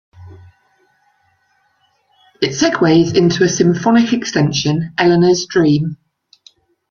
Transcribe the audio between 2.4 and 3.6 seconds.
It segues into a